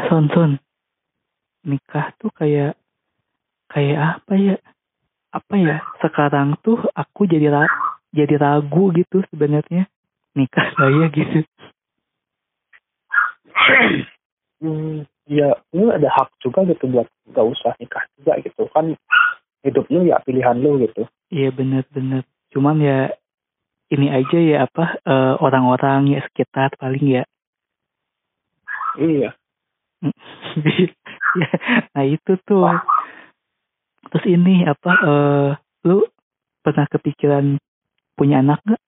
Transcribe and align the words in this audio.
eh 0.00 0.08
son 0.08 0.32
son 0.32 0.56
nikah 1.64 2.16
tuh 2.16 2.32
kayak 2.32 2.76
kayak 3.68 4.20
apa 4.20 4.32
ya? 4.36 4.56
Apa 5.30 5.54
ya? 5.60 5.76
Sekarang 6.00 6.56
tuh 6.64 6.80
aku 6.96 7.28
jadi 7.28 7.52
ra 7.52 7.68
jadi 8.10 8.40
ragu 8.40 8.90
gitu 8.96 9.22
sebenarnya. 9.30 9.86
Nikah 10.34 10.66
saya 10.74 11.06
gitu. 11.12 11.44
Hmm, 14.60 15.08
ya 15.24 15.56
lu 15.72 15.88
ada 15.88 16.08
hak 16.10 16.36
juga 16.42 16.64
gitu 16.68 16.84
buat 16.90 17.08
gak 17.32 17.46
usah 17.46 17.72
nikah 17.78 18.04
juga 18.18 18.40
gitu. 18.40 18.66
Kan 18.72 18.96
hidup 19.62 19.86
lu 19.92 20.08
ya 20.08 20.18
pilihan 20.24 20.56
lu 20.58 20.80
gitu. 20.80 21.06
Iya 21.30 21.52
bener-bener 21.54 22.26
cuman 22.50 22.82
ya 22.82 23.14
ini 23.94 24.10
aja 24.10 24.38
ya 24.38 24.56
apa 24.66 24.98
eh, 25.02 25.34
orang-orang 25.38 26.10
ya 26.10 26.20
sekitar 26.26 26.74
paling 26.80 27.22
ya. 27.22 27.24
Iya. 28.98 29.30
Ya, 29.30 29.39
nah 31.94 32.04
itu 32.04 32.32
tuh. 32.48 32.64
Terus 34.10 34.24
ini 34.26 34.66
apa 34.66 34.92
eh 35.06 35.50
lu 35.86 36.04
pernah 36.60 36.84
kepikiran 36.88 37.56
punya 38.16 38.44
anak 38.44 38.60
gak? 38.68 38.82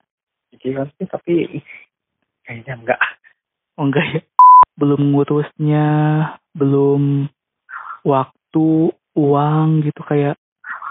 pikiran 0.52 0.92
sih 1.00 1.08
tapi 1.08 1.64
kayaknya 2.44 2.76
enggak 2.76 3.00
Oh 3.80 3.88
enggak 3.88 4.04
ya? 4.12 4.20
Belum 4.76 5.00
ngurusnya 5.16 5.86
belum 6.52 7.32
waktu 8.04 8.92
uang 9.16 9.68
gitu 9.88 10.00
kayak 10.04 10.36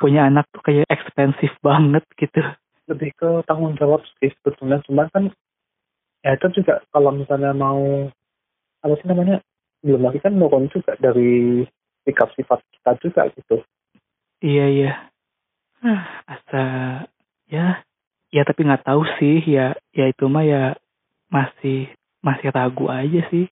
punya 0.02 0.26
anak 0.26 0.50
tuh 0.50 0.66
kayak 0.66 0.90
ekspensif 0.90 1.54
banget 1.62 2.02
gitu. 2.18 2.42
Lebih 2.90 3.14
ke 3.14 3.30
tanggung 3.46 3.78
jawab 3.78 4.02
sih 4.18 4.34
sebetulnya. 4.42 4.82
Cuman 4.90 5.08
kan 5.14 5.24
ya 6.26 6.34
itu 6.34 6.62
juga 6.62 6.82
kalau 6.90 7.14
misalnya 7.14 7.54
mau 7.54 8.10
apa 8.82 8.94
sih 8.98 9.06
namanya 9.06 9.46
belum 9.82 10.02
lagi 10.06 10.22
kan 10.22 10.38
nurun 10.38 10.70
juga 10.70 10.94
dari 11.02 11.66
sikap 12.06 12.30
sifat 12.38 12.62
kita 12.74 12.92
juga 13.02 13.22
gitu. 13.34 13.56
Iya 14.42 14.66
iya. 14.70 14.94
Hah, 15.82 16.04
asa 16.30 16.64
ya 17.50 17.82
ya 18.30 18.42
tapi 18.46 18.66
nggak 18.66 18.86
tahu 18.86 19.06
sih. 19.18 19.42
Ya 19.46 19.78
ya 19.94 20.10
itu 20.10 20.26
mah 20.30 20.46
ya 20.46 20.78
masih 21.30 21.90
masih 22.22 22.50
ragu 22.54 22.90
aja 22.90 23.22
sih. 23.30 23.50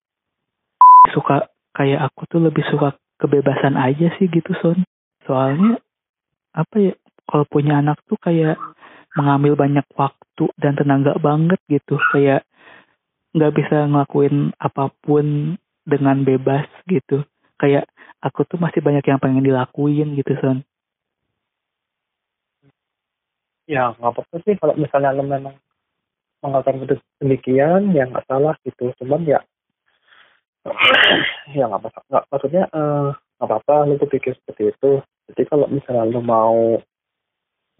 Suka 1.10 1.50
kayak 1.74 2.10
aku 2.10 2.26
tuh 2.30 2.40
lebih 2.42 2.62
suka 2.70 2.94
kebebasan 3.18 3.74
aja 3.78 4.10
sih 4.18 4.26
gitu 4.30 4.54
son. 4.62 4.82
Soalnya 5.26 5.78
apa 6.54 6.74
ya 6.78 6.94
kalau 7.26 7.46
punya 7.46 7.78
anak 7.78 8.02
tuh 8.10 8.18
kayak 8.18 8.58
mengambil 9.14 9.58
banyak 9.58 9.86
waktu 9.94 10.44
dan 10.58 10.78
tenaga 10.78 11.18
banget 11.18 11.58
gitu. 11.66 11.98
Kayak 12.14 12.46
nggak 13.30 13.54
bisa 13.54 13.86
ngelakuin 13.86 14.50
apa 14.58 14.90
pun 15.02 15.54
dengan 15.90 16.22
bebas 16.22 16.70
gitu. 16.86 17.26
Kayak 17.58 17.90
aku 18.22 18.46
tuh 18.46 18.62
masih 18.62 18.78
banyak 18.80 19.02
yang 19.04 19.18
pengen 19.18 19.42
dilakuin 19.42 20.14
gitu 20.14 20.32
son. 20.38 20.62
Ya 23.66 23.90
nggak 23.98 24.14
apa-apa 24.14 24.36
sih. 24.46 24.54
Kalau 24.56 24.74
misalnya 24.78 25.10
lo 25.10 25.26
memang 25.26 25.58
mengatakan 26.40 26.86
itu 26.86 26.96
demikian 27.20 27.92
ya 27.92 28.06
nggak 28.06 28.26
salah 28.30 28.54
gitu. 28.62 28.94
Cuman 29.02 29.26
ya 29.26 29.40
ya 31.56 31.66
nggak 31.66 31.82
apa 31.82 32.00
nggak 32.08 32.24
maksudnya 32.30 32.64
eh, 32.70 33.10
nggak 33.12 33.48
apa-apa. 33.50 33.74
Lo 33.90 33.94
berpikir 33.98 34.38
seperti 34.38 34.70
itu. 34.70 34.92
Jadi 35.32 35.42
kalau 35.50 35.66
misalnya 35.66 36.06
lo 36.06 36.20
mau 36.22 36.78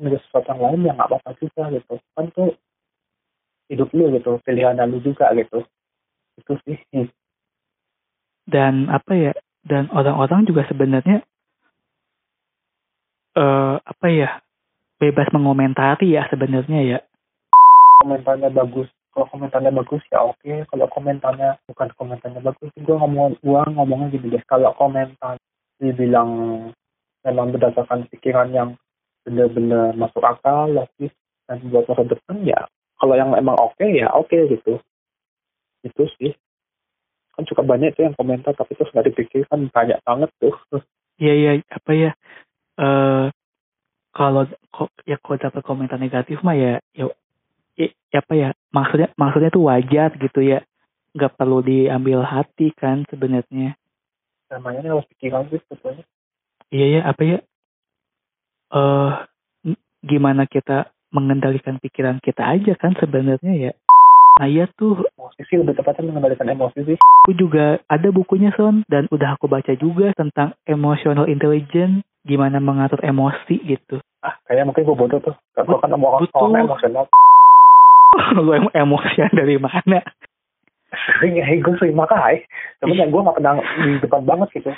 ngurus 0.00 0.22
sesuatu 0.28 0.56
yang 0.56 0.61
lain 0.61 0.86
ya 0.88 0.92
nggak 0.97 1.08
apa-apa 1.08 1.31
juga 1.38 1.62
gitu. 1.72 1.94
Kan 2.16 2.27
tuh 2.34 2.50
hidup 3.70 3.88
lu 3.94 4.11
gitu. 4.19 4.36
Pilihan 4.42 4.83
lu 4.91 4.98
juga 5.00 5.31
gitu. 5.36 5.62
Itu 6.41 6.53
sih 6.66 6.78
dan 8.50 8.90
apa 8.90 9.12
ya 9.14 9.32
dan 9.62 9.86
orang-orang 9.94 10.44
juga 10.44 10.66
sebenarnya 10.66 11.22
eh 13.38 13.76
apa 13.78 14.06
ya 14.10 14.42
bebas 15.00 15.30
mengomentari 15.32 16.12
ya 16.12 16.28
sebenarnya 16.28 16.80
ya. 16.84 16.98
Komentarnya 18.04 18.52
bagus. 18.52 18.91
Kalau 19.10 19.26
komentarnya 19.32 19.72
bagus 19.72 20.02
ya 20.12 20.20
oke. 20.26 20.69
Kalau 20.69 20.86
komentarnya 20.92 21.56
bukan 21.70 21.88
komentarnya 21.97 22.41
bagus 22.44 22.69
gue 22.76 22.97
ngomong 22.97 23.41
gua 23.41 23.64
ngomongnya 23.70 24.12
gini 24.12 24.36
deh. 24.36 24.42
Kalau 24.44 24.76
komentar 24.76 25.41
dibilang 25.80 26.30
memang 27.25 27.48
berdasarkan 27.56 28.08
pikiran 28.12 28.52
yang 28.52 28.76
benar-benar 29.25 29.96
masuk 29.96 30.25
akal 30.25 30.69
logis 30.69 31.12
dan 31.44 31.60
buat 31.69 31.84
masa 31.84 32.08
depan 32.08 32.41
ya 32.44 32.60
kalau 33.00 33.16
yang 33.16 33.32
emang 33.36 33.56
oke 33.56 33.84
ya 33.84 34.12
oke 34.12 34.36
gitu. 34.48 34.80
Itu 35.80 36.04
sih 36.20 36.36
kan 37.40 37.48
juga 37.48 37.64
banyak 37.64 37.96
tuh 37.96 38.04
yang 38.04 38.16
komentar 38.20 38.52
tapi 38.52 38.76
terus 38.76 38.92
nggak 38.92 39.08
dipikirkan 39.08 39.72
banyak 39.72 39.96
banget 40.04 40.28
tuh. 40.36 40.52
Iya 41.16 41.32
iya 41.32 41.50
apa 41.72 41.90
ya 41.96 42.10
eh 42.76 43.26
kalau 44.12 44.44
kok 44.68 44.92
ya 45.08 45.16
kalau 45.24 45.40
dapat 45.40 45.62
komentar 45.64 45.96
negatif 45.96 46.44
mah 46.44 46.52
ya 46.52 46.84
ya, 46.92 47.08
ya 47.80 47.88
apa 48.20 48.34
ya 48.36 48.48
maksudnya 48.76 49.08
maksudnya 49.16 49.48
tuh 49.48 49.64
wajar 49.72 50.12
gitu 50.20 50.44
ya 50.44 50.60
nggak 51.16 51.40
perlu 51.40 51.64
diambil 51.64 52.20
hati 52.20 52.76
kan 52.76 53.08
sebenarnya. 53.08 53.74
Namanya 54.52 54.92
harus 54.92 55.08
pikiran 55.16 55.48
sih 55.48 55.64
sebetulnya 55.64 56.04
iya 56.68 56.86
ya 56.86 57.00
apa 57.08 57.22
ya 57.24 57.38
eh 58.70 59.12
gimana 60.04 60.44
kita 60.44 60.92
mengendalikan 61.10 61.82
pikiran 61.82 62.22
kita 62.22 62.46
aja 62.46 62.72
kan 62.78 62.94
sebenarnya 62.96 63.70
ya. 63.70 63.72
Nah 64.38 64.48
iya 64.48 64.64
tuh 64.72 65.04
sih 65.48 65.56
lebih 65.60 65.76
tepatnya 65.76 66.10
mengendalikan 66.10 66.48
emosi 66.48 66.80
sih. 66.84 66.96
Aku 67.26 67.32
juga 67.36 67.80
ada 67.86 68.08
bukunya 68.10 68.52
son 68.56 68.82
dan 68.88 69.06
udah 69.08 69.36
aku 69.36 69.46
baca 69.46 69.72
juga 69.76 70.12
tentang 70.16 70.56
emotional 70.66 71.28
intelligence 71.28 72.04
gimana 72.24 72.60
mengatur 72.60 73.00
emosi 73.00 73.60
gitu. 73.64 74.00
Ah 74.20 74.36
kayaknya 74.44 74.68
mungkin 74.68 74.84
gue 74.84 74.96
bodoh 74.96 75.20
tuh. 75.20 75.34
Gue 75.56 75.78
kan 75.80 75.92
mau 75.96 76.20
orang 76.20 76.68
emosional. 76.68 77.04
Lu 78.36 78.52
em 78.52 78.66
emosian 78.74 79.32
dari 79.32 79.56
mana? 79.56 80.04
Sering 80.90 81.38
ya 81.38 81.46
gue 81.46 81.74
sering 81.78 81.94
makai 81.94 82.44
sebenarnya 82.82 83.08
gue 83.08 83.20
gak 83.22 83.36
pernah 83.38 83.54
di 83.62 83.90
depan 84.02 84.22
banget 84.26 84.48
gitu. 84.58 84.70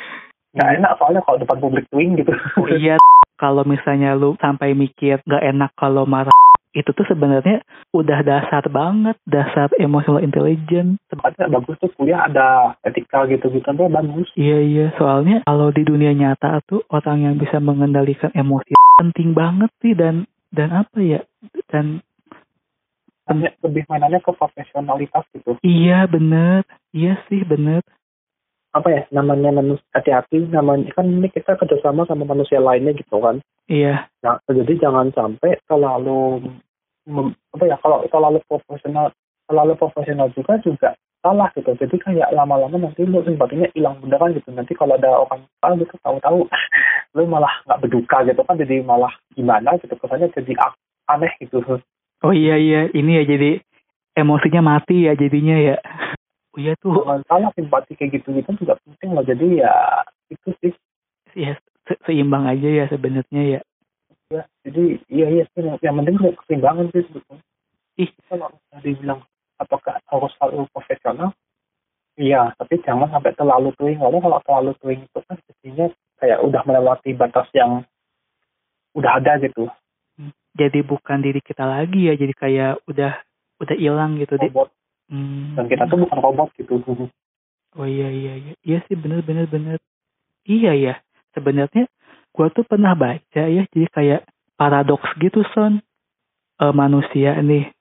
Nggak 0.53 0.71
enak 0.79 0.93
soalnya 1.01 1.21
kalau 1.25 1.39
depan 1.41 1.59
publik 1.59 1.87
twing 1.89 2.21
gitu. 2.21 2.33
Oh 2.61 2.69
iya 2.69 3.01
kalau 3.41 3.65
misalnya 3.65 4.15
lu 4.15 4.37
sampai 4.39 4.77
mikir 4.77 5.19
gak 5.25 5.43
enak 5.43 5.73
kalau 5.75 6.05
marah 6.05 6.31
itu 6.73 6.91
tuh 6.93 7.05
sebenarnya 7.05 7.61
udah 7.93 8.19
dasar 8.25 8.65
banget 8.73 9.17
dasar 9.29 9.69
emotional 9.77 10.25
intelligence. 10.25 10.97
Sebenarnya 11.13 11.53
bagus 11.53 11.77
tuh 11.77 11.93
kuliah 11.97 12.25
ada 12.25 12.77
etika 12.85 13.29
gitu-gitu 13.29 13.69
tuh 13.69 13.89
bagus. 13.93 14.29
Iya 14.35 14.59
iya, 14.65 14.87
soalnya 14.97 15.45
kalau 15.45 15.69
di 15.69 15.85
dunia 15.85 16.17
nyata 16.17 16.65
tuh 16.65 16.81
orang 16.89 17.29
yang 17.29 17.35
bisa 17.37 17.61
mengendalikan 17.61 18.33
emosi 18.33 18.73
penting 19.01 19.37
banget 19.37 19.71
sih. 19.85 19.93
Dan 19.93 20.25
dan 20.53 20.73
apa 20.73 20.99
ya? 21.01 21.21
Dan 21.69 22.01
lebih 23.63 23.87
mainannya 23.89 24.21
ke 24.21 24.33
profesionalitas 24.35 25.25
gitu. 25.33 25.57
Iya 25.65 26.05
bener, 26.11 26.67
iya 26.93 27.21
sih 27.31 27.45
bener. 27.47 27.81
Apa 28.73 28.89
ya 28.89 29.03
namanya 29.13 29.53
manusia 29.53 29.85
hati-hati 29.93 30.49
namanya 30.49 30.89
kan 30.97 31.05
ini 31.05 31.29
kita 31.29 31.61
kerjasama 31.61 32.09
sama 32.09 32.25
manusia 32.25 32.57
lainnya 32.57 32.97
gitu 32.97 33.21
kan. 33.21 33.45
Iya, 33.69 34.09
nah, 34.25 34.41
jadi 34.49 34.75
jangan 34.81 35.13
sampai 35.13 35.61
terlalu 35.69 36.51
mem- 37.07 37.37
apa 37.53 37.65
ya 37.69 37.77
kalau 37.79 38.05
terlalu 38.09 38.41
profesional 38.49 39.13
terlalu 39.47 39.77
profesional 39.77 40.33
juga 40.33 40.57
juga 40.65 40.97
salah 41.23 41.49
gitu. 41.55 41.71
Jadi 41.79 41.97
kayak 42.03 42.35
lama-lama 42.35 42.75
nanti 42.81 43.07
lu 43.07 43.23
simpatinya 43.23 43.71
hilang 43.77 44.03
beneran 44.03 44.35
gitu. 44.35 44.51
Nanti 44.51 44.75
kalau 44.75 44.99
ada 44.99 45.23
orang 45.23 45.47
ah 45.63 45.73
gitu 45.79 45.95
tahu-tahu 46.03 46.49
lu 47.17 47.23
malah 47.31 47.53
nggak 47.69 47.81
berduka 47.87 48.17
gitu 48.27 48.43
kan 48.43 48.59
jadi 48.59 48.83
malah 48.83 49.13
gimana 49.37 49.79
gitu. 49.79 49.95
Kesannya 49.95 50.35
jadi 50.35 50.53
aneh 51.13 51.33
gitu. 51.39 51.63
Oh 52.23 52.35
iya 52.35 52.55
iya, 52.59 52.87
ini 52.95 53.19
ya 53.19 53.25
jadi 53.27 53.51
emosinya 54.15 54.63
mati 54.63 55.07
ya 55.07 55.15
jadinya 55.15 55.59
ya. 55.59 55.77
Iya 56.53 56.77
tuh, 56.77 56.93
salah 57.25 57.49
simpati 57.57 57.97
kayak 57.97 58.21
gitu 58.21 58.37
gitu 58.37 58.53
juga 58.61 58.77
penting 58.85 59.17
loh 59.17 59.25
jadi 59.25 59.65
ya 59.65 59.75
itu 60.29 60.53
sih. 60.61 60.73
Ya 61.33 61.57
se- 61.89 62.01
seimbang 62.05 62.45
aja 62.45 62.69
ya 62.69 62.85
sebenarnya 62.93 63.43
ya. 63.57 63.61
ya 64.29 64.43
jadi 64.69 65.01
iya 65.09 65.27
iya 65.33 65.45
sih. 65.57 65.65
Yang 65.81 65.95
penting 66.05 66.15
tuh 66.21 66.33
keseimbangan 66.45 66.87
sih 66.93 67.03
sebetulnya. 67.09 67.45
Ih. 68.01 68.11
kalau 68.29 68.49
dibilang 68.85 69.21
apakah 69.57 69.97
harus 70.05 70.33
selalu 70.37 70.69
profesional? 70.77 71.33
Iya 72.21 72.53
tapi 72.61 72.85
jangan 72.85 73.09
sampai 73.09 73.33
terlalu 73.33 73.73
twing 73.81 73.97
karena 73.97 74.19
kalau 74.21 74.41
terlalu 74.45 74.73
twing 74.85 75.01
itu 75.09 75.19
kan 75.25 75.37
jadinya 75.49 75.87
kayak 76.21 76.39
udah 76.45 76.63
melewati 76.69 77.17
batas 77.17 77.49
yang 77.57 77.81
udah 78.93 79.25
ada 79.25 79.41
gitu. 79.41 79.73
Jadi 80.53 80.85
bukan 80.85 81.25
diri 81.25 81.41
kita 81.41 81.65
lagi 81.65 82.13
ya, 82.13 82.15
jadi 82.15 82.35
kayak 82.37 82.73
udah 82.85 83.25
udah 83.65 83.77
hilang 83.81 84.21
gitu 84.21 84.37
deh. 84.37 84.53
robot 84.53 84.69
Hmm. 85.13 85.53
dan 85.61 85.69
kita 85.69 85.85
tuh 85.93 86.01
bukan 86.01 86.19
robot 86.25 86.49
gitu 86.57 86.81
Oh 87.77 87.89
iya 87.89 88.09
iya 88.09 88.33
iya. 88.37 88.53
Iya 88.65 88.79
sih 88.89 88.97
bener 88.97 89.25
bener 89.25 89.49
bener. 89.49 89.81
Iya 90.45 90.73
ya. 90.77 90.95
Sebenarnya 91.33 91.89
gua 92.33 92.53
tuh 92.53 92.65
pernah 92.65 92.93
baca 92.93 93.45
ya 93.49 93.65
jadi 93.73 93.89
kayak 93.93 94.21
paradoks 94.61 95.09
gitu 95.21 95.41
son 95.57 95.81
Eh, 96.63 96.75
manusia 96.75 97.35
nih. 97.43 97.75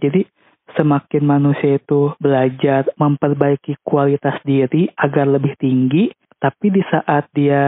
Jadi 0.00 0.24
semakin 0.72 1.22
manusia 1.28 1.76
itu 1.76 2.16
belajar 2.16 2.88
memperbaiki 2.96 3.76
kualitas 3.84 4.40
diri 4.48 4.88
agar 4.96 5.28
lebih 5.28 5.52
tinggi, 5.60 6.08
tapi 6.40 6.72
di 6.72 6.80
saat 6.88 7.28
dia 7.36 7.60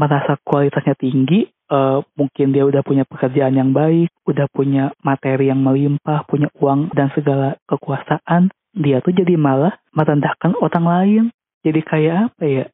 merasa 0.00 0.40
kualitasnya 0.40 0.96
tinggi, 0.96 1.44
uh, 1.70 2.04
mungkin 2.16 2.52
dia 2.52 2.64
udah 2.64 2.82
punya 2.84 3.04
pekerjaan 3.08 3.56
yang 3.56 3.70
baik, 3.72 4.12
udah 4.28 4.48
punya 4.52 4.92
materi 5.04 5.48
yang 5.48 5.60
melimpah, 5.60 6.24
punya 6.28 6.48
uang 6.58 6.92
dan 6.92 7.12
segala 7.12 7.56
kekuasaan, 7.68 8.52
dia 8.76 9.00
tuh 9.00 9.14
jadi 9.14 9.36
malah 9.38 9.76
merendahkan 9.96 10.56
orang 10.58 10.86
lain. 10.86 11.24
Jadi 11.62 11.80
kayak 11.84 12.32
apa 12.32 12.44
ya? 12.44 12.64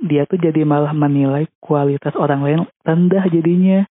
Dia 0.00 0.24
tuh 0.24 0.40
jadi 0.40 0.64
malah 0.64 0.96
menilai 0.96 1.44
kualitas 1.60 2.16
orang 2.16 2.40
lain 2.40 2.60
rendah 2.84 3.24
jadinya. 3.28 3.84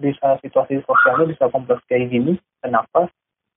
Bisa 0.00 0.36
situasi 0.40 0.80
sosialnya 0.84 1.32
bisa 1.32 1.48
kompleks 1.48 1.84
kayak 1.88 2.08
gini, 2.12 2.36
kenapa? 2.60 3.08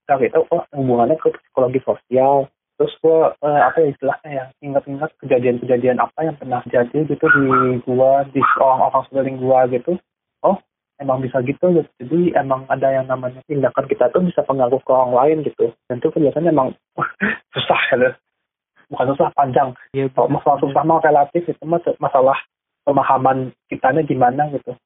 cari 0.09 0.33
tahu 0.33 0.43
oh 0.49 0.65
hubungannya 0.73 1.21
ke 1.21 1.29
psikologi 1.29 1.77
sosial 1.85 2.49
terus 2.79 2.95
gue 3.03 3.19
eh, 3.43 3.59
apa 3.59 3.77
ya 3.83 3.87
istilahnya 3.91 4.29
ya 4.31 4.45
ingat-ingat 4.63 5.11
kejadian-kejadian 5.19 5.99
apa 5.99 6.19
yang 6.23 6.39
pernah 6.39 6.63
jadi 6.71 7.03
gitu 7.03 7.25
di 7.27 7.43
gua 7.83 8.23
di 8.31 8.39
orang-orang 8.55 9.03
sekeliling 9.11 9.37
gua 9.43 9.67
gitu. 9.67 9.99
Oh 10.47 10.55
emang 11.03 11.19
bisa 11.19 11.43
gitu 11.43 11.75
gitu 11.75 11.91
jadi 11.99 12.39
emang 12.39 12.63
ada 12.71 12.87
yang 12.87 13.11
namanya 13.11 13.43
tindakan 13.51 13.83
kita 13.91 14.07
tuh 14.15 14.23
bisa 14.23 14.47
pengaruh 14.47 14.79
ke 14.79 14.91
orang 14.95 15.11
lain 15.11 15.37
gitu. 15.43 15.75
Dan 15.91 15.99
itu 15.99 16.07
biasanya 16.07 16.55
emang 16.55 16.71
susah 17.59 17.79
ya 17.91 18.15
bukan 18.87 19.11
susah 19.11 19.29
panjang. 19.35 19.75
Ya, 19.91 20.07
masalah 20.15 20.63
susah 20.63 20.81
mah 20.87 21.03
relatif 21.03 21.43
itu 21.51 21.63
masalah 21.99 22.39
pemahaman 22.87 23.51
kitanya 23.67 24.07
gimana 24.07 24.47
gitu 24.55 24.79